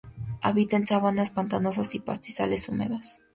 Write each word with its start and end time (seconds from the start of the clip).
Habita 0.41 0.77
en 0.77 0.87
sabanas 0.87 1.29
pantanosas 1.29 1.93
y 1.93 1.99
pastizales 1.99 2.67
húmedos. 2.69 3.19